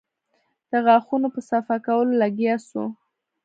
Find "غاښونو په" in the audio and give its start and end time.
0.85-1.39